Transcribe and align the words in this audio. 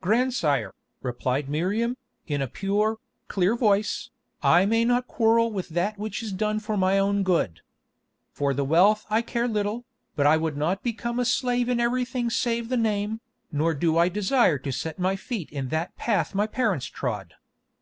"Grandsire," 0.00 0.72
replied 1.02 1.50
Miriam, 1.50 1.98
in 2.26 2.40
a 2.40 2.48
pure, 2.48 2.96
clear 3.28 3.54
voice, 3.54 4.08
"I 4.42 4.64
may 4.64 4.82
not 4.82 5.06
quarrel 5.06 5.52
with 5.52 5.68
that 5.68 5.98
which 5.98 6.22
is 6.22 6.32
done 6.32 6.58
for 6.58 6.78
my 6.78 6.98
own 6.98 7.22
good. 7.22 7.60
For 8.32 8.54
the 8.54 8.64
wealth 8.64 9.04
I 9.10 9.20
care 9.20 9.46
little, 9.46 9.84
but 10.16 10.26
I 10.26 10.38
would 10.38 10.56
not 10.56 10.82
become 10.82 11.18
a 11.18 11.26
slave 11.26 11.68
in 11.68 11.80
everything 11.80 12.30
save 12.30 12.70
the 12.70 12.78
name, 12.78 13.20
nor 13.52 13.74
do 13.74 13.98
I 13.98 14.08
desire 14.08 14.56
to 14.56 14.72
set 14.72 14.98
my 14.98 15.16
feet 15.16 15.50
in 15.52 15.68
that 15.68 15.94
path 15.98 16.34
my 16.34 16.46
parents 16.46 16.86
trod. 16.86 17.34